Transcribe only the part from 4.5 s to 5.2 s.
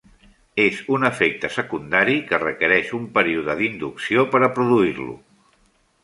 produir-lo.